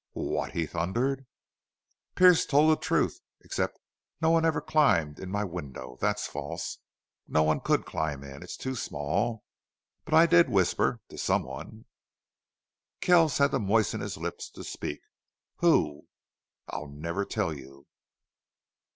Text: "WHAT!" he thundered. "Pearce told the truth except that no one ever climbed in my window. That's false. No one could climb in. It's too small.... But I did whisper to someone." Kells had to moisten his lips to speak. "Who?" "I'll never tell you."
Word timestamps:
"WHAT!" 0.13 0.53
he 0.53 0.65
thundered. 0.65 1.27
"Pearce 2.15 2.47
told 2.47 2.71
the 2.71 2.75
truth 2.81 3.19
except 3.41 3.75
that 3.75 3.81
no 4.19 4.31
one 4.31 4.45
ever 4.45 4.59
climbed 4.59 5.19
in 5.19 5.29
my 5.29 5.43
window. 5.43 5.99
That's 6.01 6.25
false. 6.25 6.79
No 7.27 7.43
one 7.43 7.59
could 7.59 7.85
climb 7.85 8.23
in. 8.23 8.41
It's 8.41 8.57
too 8.57 8.73
small.... 8.73 9.43
But 10.03 10.15
I 10.15 10.25
did 10.25 10.49
whisper 10.49 11.01
to 11.09 11.19
someone." 11.19 11.85
Kells 12.99 13.37
had 13.37 13.51
to 13.51 13.59
moisten 13.59 14.01
his 14.01 14.17
lips 14.17 14.49
to 14.55 14.63
speak. 14.63 15.01
"Who?" 15.57 16.07
"I'll 16.67 16.87
never 16.87 17.23
tell 17.23 17.53
you." 17.53 17.85